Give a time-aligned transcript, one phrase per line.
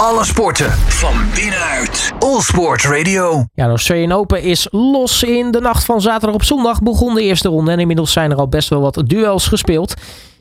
[0.00, 2.12] Alle sporten van binnenuit.
[2.18, 3.44] All Sport Radio.
[3.54, 6.82] Ja, de Australian Open is los in de nacht van zaterdag op zondag.
[6.82, 9.94] Begon de eerste ronde en inmiddels zijn er al best wel wat duels gespeeld.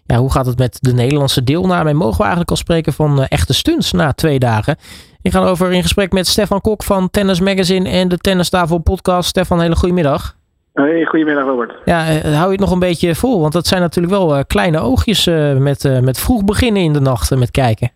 [0.06, 1.90] Ja, hoe gaat het met de Nederlandse deelname?
[1.90, 4.76] En mogen we eigenlijk al spreken van uh, echte stunts na twee dagen?
[5.22, 9.30] Ik ga over in gesprek met Stefan Kok van Tennis Magazine en de Tennistafel podcast.
[9.30, 10.36] Stefan, hele goedemiddag.
[10.74, 11.74] Hey, goedemiddag Robert.
[11.86, 13.42] Ja, uh, hou je het nog een beetje vol?
[13.42, 15.26] Want dat zijn natuurlijk wel uh, kleine oogjes
[15.58, 17.92] met, met vroeg beginnen in de nacht met kijken.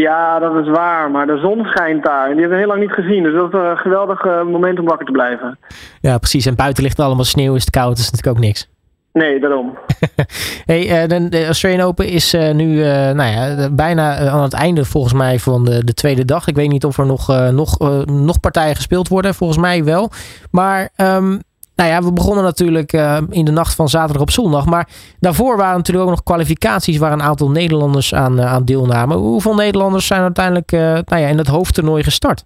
[0.00, 1.10] Ja, dat is waar.
[1.10, 2.24] Maar de zon schijnt daar.
[2.24, 3.22] En die hebben we heel lang niet gezien.
[3.22, 5.58] Dus dat is een geweldig moment om wakker te blijven.
[6.00, 6.46] Ja, precies.
[6.46, 8.74] En buiten ligt allemaal sneeuw, is het koud, is natuurlijk ook niks.
[9.12, 9.78] Nee, daarom.
[10.70, 12.74] hey, uh, de, de Australian Open is uh, nu
[13.14, 16.46] nou ja, bijna aan het einde volgens mij van de, de tweede dag.
[16.46, 19.34] Ik weet niet of er nog, nog, nog partijen gespeeld worden.
[19.34, 20.10] Volgens mij wel.
[20.50, 21.40] Maar um,
[21.76, 22.92] nou ja, we begonnen natuurlijk
[23.30, 24.66] in de nacht van zaterdag op zondag.
[24.66, 24.88] Maar
[25.20, 29.16] daarvoor waren natuurlijk ook nog kwalificaties waar een aantal Nederlanders aan, aan deelnamen.
[29.16, 32.44] Hoeveel Nederlanders zijn uiteindelijk nou ja, in het hoofdtoernooi gestart?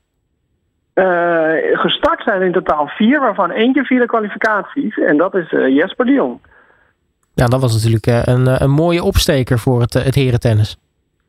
[1.73, 4.99] gestart zijn in totaal vier, waarvan eentje vier kwalificaties.
[4.99, 6.39] En dat is Jesper de Jong.
[7.35, 10.79] Ja, dat was natuurlijk een, een mooie opsteker voor het, het herentennis.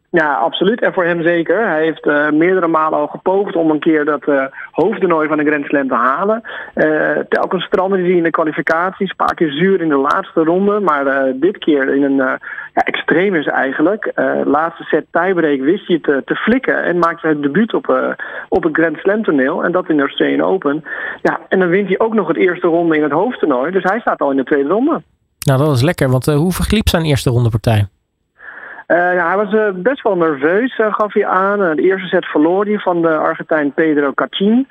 [0.09, 0.81] Ja, absoluut.
[0.81, 1.67] En voor hem zeker.
[1.67, 5.87] Hij heeft meerdere malen al gepoogd om een keer dat hoofdtoernooi van de Grand Slam
[5.87, 6.41] te halen.
[6.75, 10.79] Uh, telkens strandde hij in de kwalificaties, een paar keer zuur in de laatste ronde.
[10.79, 12.37] Maar dit keer in een ja,
[12.73, 14.11] extreem eigenlijk.
[14.45, 18.15] laatste set tiebreak wist hij te, te flikken en maakte het debuut op,
[18.49, 19.63] op het Grand Slam toneel.
[19.63, 20.83] En dat in de Australian Open.
[21.21, 23.71] Ja, en dan wint hij ook nog het eerste ronde in het hoofdtoernooi.
[23.71, 25.01] Dus hij staat al in de tweede ronde.
[25.39, 26.09] Nou, dat is lekker.
[26.09, 27.77] Want uh, hoe vergliep zijn eerste rondepartij?
[27.77, 28.00] Uh,
[28.95, 31.75] ja, hij was uh, best wel nerveus, uh, gaf hij aan.
[31.75, 34.67] de eerste set verloor hij van de Argentijn Pedro Cachin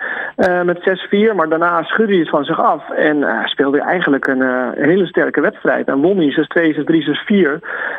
[0.64, 1.34] met 6-4.
[1.34, 2.90] Maar daarna schudde hij het van zich af.
[2.90, 5.86] En speelde hij eigenlijk een, een, hele sterke wedstrijd.
[5.86, 6.82] En won hij 6-2, 6-3, 6-4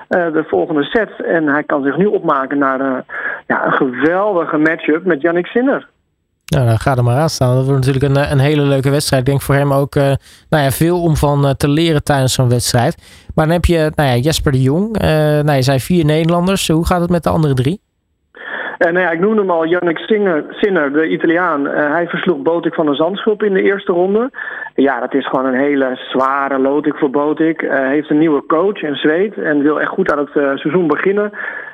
[0.08, 1.22] de volgende set.
[1.26, 3.04] En hij kan zich nu opmaken naar
[3.48, 5.88] ja, een geweldige matchup met Yannick Sinner.
[6.56, 7.56] Nou, dan ga er maar aan staan.
[7.56, 9.22] Dat wordt natuurlijk een, een hele leuke wedstrijd.
[9.22, 10.04] Ik denk voor hem ook uh,
[10.50, 12.96] nou ja, veel om van uh, te leren tijdens zo'n wedstrijd.
[13.36, 15.02] Maar dan heb je nou ja, Jesper de Jong.
[15.02, 15.10] Uh,
[15.48, 16.68] nou, je zei vier Nederlanders.
[16.68, 17.82] Hoe gaat het met de andere drie?
[18.78, 19.98] nou ja, ik noemde hem al, Yannick
[20.50, 21.66] Sinner, de Italiaan.
[21.66, 24.30] hij versloeg Botik van de Zandschulp in de eerste ronde.
[24.76, 27.62] Ja, dat is gewoon een hele zware loting voor Botik.
[27.62, 29.34] Hij heeft een nieuwe coach, in Zweed.
[29.38, 31.32] En wil echt goed aan het seizoen beginnen.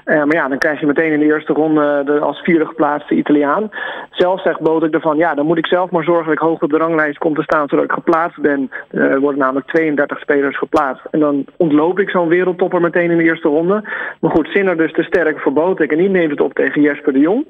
[0.07, 3.15] Uh, maar ja, dan krijg je meteen in de eerste ronde de als vierde geplaatste
[3.15, 3.69] Italiaan.
[4.11, 6.69] Zelf zegt Botek ervan, ja, dan moet ik zelf maar zorgen dat ik hoog op
[6.69, 8.71] de ranglijst kom te staan, zodat ik geplaatst ben.
[8.91, 11.05] Er worden namelijk 32 spelers geplaatst.
[11.11, 13.89] En dan ontloop ik zo'n wereldtopper meteen in de eerste ronde.
[14.19, 17.13] Maar goed, Sinner dus te sterk voor Botek en die neemt het op tegen Jesper
[17.13, 17.45] de Jong.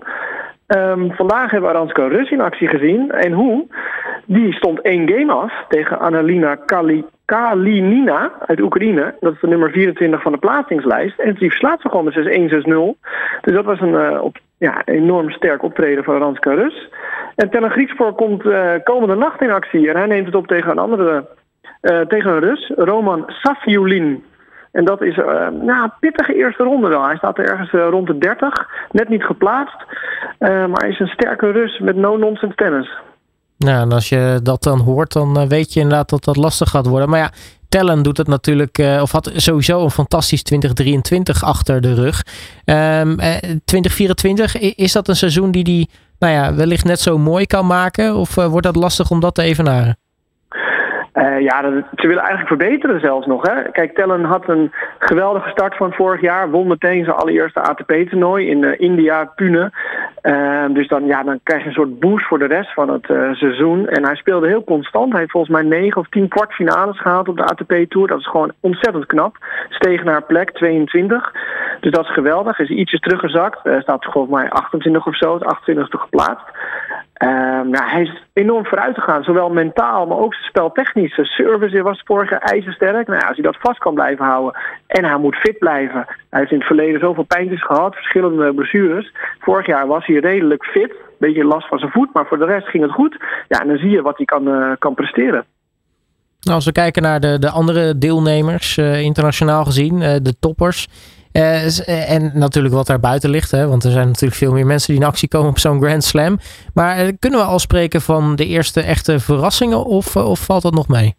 [0.67, 3.11] Um, vandaag hebben we Aranska Rus in actie gezien.
[3.11, 3.67] En hoe?
[4.25, 9.15] Die stond één game af tegen Annalina Kali Kalinina uit Oekraïne.
[9.19, 11.19] Dat is de nummer 24 van de plaatsingslijst.
[11.19, 12.99] En die verslaat ze gewoon met 6-1, 6-0.
[13.41, 16.89] Dus dat was een uh, op, ja, enorm sterk optreden van Ranska Rus.
[17.35, 19.89] En Tellen Griekspoor komt uh, komende nacht in actie.
[19.89, 21.27] En hij neemt het op tegen een andere,
[21.81, 24.23] uh, tegen een Rus, Roman Safiulin.
[24.71, 27.05] En dat is uh, nou, pittige eerste ronde wel.
[27.05, 29.85] Hij staat er ergens rond de 30, net niet geplaatst.
[30.39, 32.97] Maar hij is een sterke Rus met no-nonsense tennis.
[33.57, 36.85] Nou, en als je dat dan hoort, dan weet je inderdaad dat dat lastig gaat
[36.85, 37.09] worden.
[37.09, 37.31] Maar ja,
[37.69, 42.25] Tellen doet het natuurlijk, of had sowieso een fantastisch 2023 achter de rug.
[42.65, 43.15] Um,
[43.65, 48.15] 2024, is dat een seizoen die die nou ja, wellicht net zo mooi kan maken?
[48.15, 49.97] Of wordt dat lastig om dat te evenaren?
[51.17, 51.61] Uh, ja,
[51.95, 53.47] ze willen eigenlijk verbeteren zelfs nog.
[53.47, 53.71] Hè?
[53.71, 56.49] Kijk, Tellen had een geweldige start van vorig jaar.
[56.49, 59.71] Won meteen zijn allereerste ATP-toernooi in uh, India, Pune.
[60.23, 63.05] Uh, dus dan, ja, dan krijg je een soort boost voor de rest van het
[63.37, 63.87] seizoen.
[63.87, 65.11] En hij speelde heel constant.
[65.11, 68.07] Hij heeft volgens mij negen of tien kwartfinales gehaald op de ATP-tour.
[68.07, 69.37] Dat is gewoon ontzettend knap.
[69.69, 71.33] Steeg naar plek 22.
[71.79, 72.59] Dus dat is geweldig.
[72.59, 73.59] Is ietsjes teruggezakt.
[73.79, 76.45] Staat volgens mij 28 of zo, 28 geplaatst.
[77.23, 81.13] Um, ja, hij is enorm vooruit gegaan, zowel mentaal, maar ook speltechnisch.
[81.13, 83.07] Service was vorig jaar ijzersterk.
[83.07, 86.05] Nou als hij dat vast kan blijven houden en hij moet fit blijven.
[86.29, 89.11] Hij heeft in het verleden zoveel pijntjes gehad, verschillende blessures.
[89.39, 92.67] Vorig jaar was hij redelijk fit, beetje last van zijn voet, maar voor de rest
[92.67, 93.17] ging het goed.
[93.47, 95.45] Ja, en dan zie je wat hij kan, uh, kan presteren.
[96.39, 100.87] Nou, als we kijken naar de, de andere deelnemers, uh, internationaal gezien, uh, de toppers.
[101.31, 104.93] Uh, en natuurlijk wat daar buiten ligt, hè, want er zijn natuurlijk veel meer mensen
[104.93, 106.39] die in actie komen op zo'n Grand Slam.
[106.73, 110.73] Maar uh, kunnen we al spreken van de eerste echte verrassingen of, of valt dat
[110.73, 111.15] nog mee?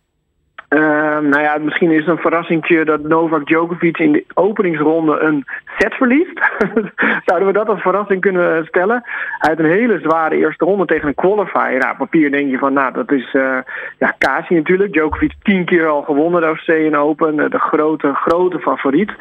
[0.68, 0.80] Uh,
[1.18, 5.44] nou ja, misschien is het een verrassingje dat Novak Djokovic in de openingsronde een
[5.78, 6.40] set verliest.
[7.26, 9.02] Zouden we dat als verrassing kunnen stellen?
[9.38, 11.78] Had een hele zware eerste ronde tegen een qualifier.
[11.78, 13.58] Nou, papier denk je van, nou, dat is uh,
[13.98, 14.92] ja, Kasi natuurlijk.
[14.92, 17.36] Djokovic tien keer al gewonnen, de Australian Open.
[17.36, 19.12] De grote, grote favoriet.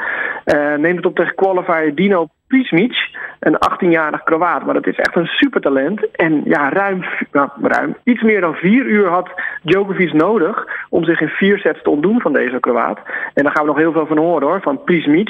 [0.46, 2.96] Uh, neemt het op tegen qualifier Dino Prismic,
[3.40, 4.66] een 18-jarig Kroaat.
[4.66, 6.12] Maar dat is echt een supertalent.
[6.12, 9.30] En ja, ruim, nou, ruim iets meer dan vier uur had
[9.68, 13.00] Djokovic nodig om zich in vier sets te ontdoen van deze Kroaat.
[13.34, 15.30] En daar gaan we nog heel veel van horen hoor, van Prismic.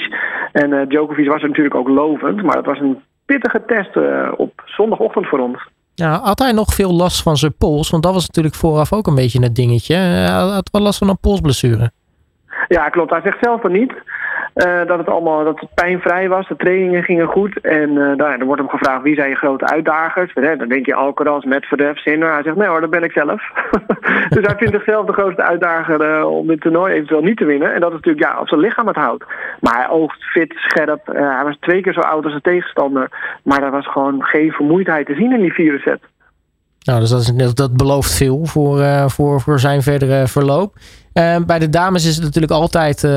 [0.52, 4.62] En uh, Djokovic was natuurlijk ook lovend, maar het was een pittige test uh, op
[4.66, 5.68] zondagochtend voor ons.
[5.94, 7.90] Ja, had hij nog veel last van zijn pols?
[7.90, 9.96] Want dat was natuurlijk vooraf ook een beetje het dingetje.
[9.96, 11.92] Hij had wel last van een polsblessure.
[12.68, 13.12] Ja, klopt.
[13.12, 13.94] Hij zegt zelf van niet.
[14.58, 17.60] Uh, dat het allemaal dat het pijnvrij was, de trainingen gingen goed.
[17.62, 20.34] En uh, nou, dan wordt hem gevraagd wie zijn je grote uitdagers.
[20.34, 22.34] Dan denk je Alcaraz, Medvedev, Sinner.
[22.34, 23.42] Hij zegt nee hoor, dat ben ik zelf.
[24.36, 27.74] dus hij vindt zichzelf de grootste uitdager uh, om dit toernooi eventueel niet te winnen.
[27.74, 29.26] En dat is natuurlijk ja, op zijn lichaam het houdt.
[29.60, 31.06] Maar hij oogt fit, scherp.
[31.06, 33.38] hij was twee keer zo oud als zijn tegenstander.
[33.44, 36.00] Maar er was gewoon geen vermoeidheid te zien in die vierde set.
[36.80, 40.74] Nou, dus dat, dat belooft veel voor, voor, voor zijn verdere verloop.
[41.18, 43.12] Uh, bij de dames is het natuurlijk altijd, uh,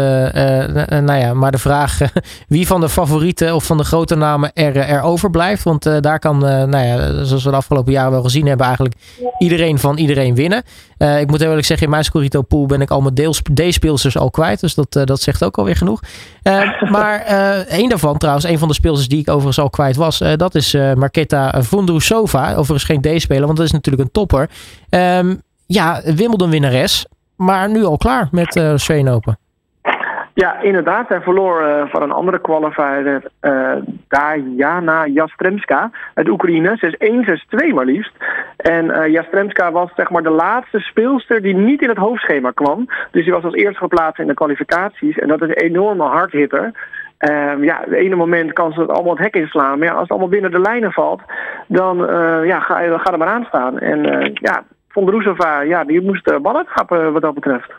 [1.00, 1.98] nou ja, maar de vraag
[2.48, 5.62] wie van de favorieten of van de grote namen er, er overblijft.
[5.62, 8.94] Want daar kan, nou ja, zoals we de afgelopen jaren wel gezien hebben, eigenlijk
[9.38, 10.62] iedereen van iedereen winnen.
[11.18, 14.60] ik moet eerlijk zeggen, in mijn Scorito pool ben ik al mijn D-speelsters al kwijt.
[14.60, 16.00] Dus dat, dat zegt ook alweer genoeg.
[16.96, 17.20] maar
[17.68, 20.72] één daarvan, trouwens, een van de speelsters die ik overigens al kwijt was, dat is
[20.72, 22.54] Marketa Vondrousova.
[22.54, 24.50] Overigens geen D-speler, want dat is natuurlijk een topper.
[24.90, 27.06] Um, ja, Wimbledon-winnares
[27.40, 29.38] maar nu al klaar met uh, Australian Open.
[30.34, 31.08] Ja, inderdaad.
[31.08, 33.72] Hij verloor uh, van een andere qualifier, uh,
[34.08, 36.94] Dajana Jastremska uit Oekraïne.
[37.58, 38.12] 6-1, 6-2 maar liefst.
[38.56, 42.88] En Jastremska was zeg maar de laatste speelster die niet in het hoofdschema kwam.
[43.10, 45.18] Dus die was als eerste geplaatst in de kwalificaties.
[45.18, 46.72] En dat is een enorme hardhitter.
[47.28, 49.78] Uh, ja, het ene moment kan ze het allemaal het hek inslaan.
[49.78, 51.20] Maar als het allemaal binnen de lijnen valt,
[51.66, 53.78] dan uh, ja, ga, ga er maar aan staan.
[53.78, 57.70] En ja, Von Droesova, ja, die moest ballen trappen wat dat betreft.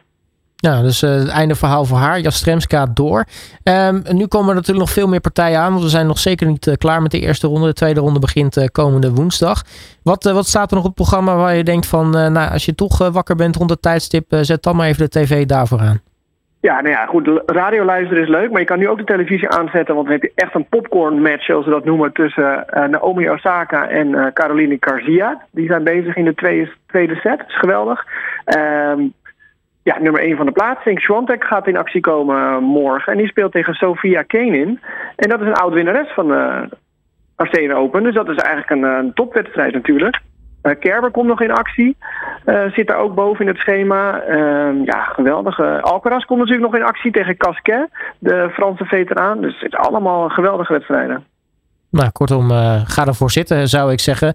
[0.56, 2.20] Ja, dus uh, het einde verhaal voor haar.
[2.20, 3.26] Jastremska door.
[3.64, 5.72] Um, nu komen er natuurlijk nog veel meer partijen aan.
[5.72, 7.68] Want we zijn nog zeker niet uh, klaar met de eerste ronde.
[7.68, 9.64] De tweede ronde begint uh, komende woensdag.
[10.04, 12.10] Wat, wat staat er nog op het programma waar je denkt van...
[12.10, 14.26] nou, als je toch wakker bent rond het tijdstip...
[14.42, 16.02] zet dan maar even de tv daarvoor aan.
[16.62, 17.42] Ja, nou ja, goed.
[17.46, 19.96] Radio luisteren is leuk, maar je kan nu ook de televisie aanzetten.
[19.96, 23.30] Want dan heb je echt een popcorn match, zoals we dat noemen, tussen uh, Naomi
[23.30, 25.42] Osaka en uh, Caroline Garcia.
[25.52, 27.38] Die zijn bezig in de tweede, tweede set.
[27.38, 28.06] Dat is geweldig.
[28.58, 29.14] Um,
[29.84, 30.84] ja, nummer 1 van de plaats.
[30.84, 33.12] Sink Swantek gaat in actie komen morgen.
[33.12, 34.80] En die speelt tegen Sofia Kenin.
[35.16, 36.70] En dat is een oud winnares van de
[37.36, 38.04] Arsene Open.
[38.04, 40.20] Dus dat is eigenlijk een, een topwedstrijd natuurlijk.
[40.64, 41.98] Uh, Kerber komt nog in actie.
[42.46, 44.24] Uh, zit daar ook boven in het schema.
[44.28, 45.82] Uh, ja, geweldig.
[45.82, 49.42] Alcaraz komt natuurlijk nog in actie tegen Casquet, de Franse veteraan.
[49.42, 51.24] Dus het is allemaal geweldige wedstrijden.
[51.90, 52.50] Nou, kortom,
[52.86, 54.34] ga ervoor zitten, zou ik zeggen.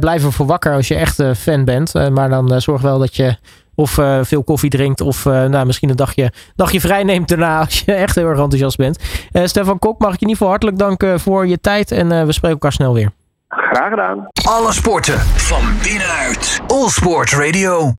[0.00, 2.10] blijf ervoor wakker als je echt fan bent.
[2.12, 3.36] maar dan zorg wel dat je
[3.74, 5.00] of veel koffie drinkt.
[5.00, 7.58] Of nou, misschien een dagje, dagje vrij neemt daarna.
[7.64, 8.98] Als je echt heel erg enthousiast bent.
[9.44, 11.90] Stefan Kok, mag ik je in ieder geval hartelijk danken voor je tijd.
[11.90, 13.10] En we spreken elkaar snel weer.
[13.48, 14.28] Graag gedaan.
[14.44, 16.60] Alle sporten van binnenuit.
[16.66, 17.92] All Sport Radio.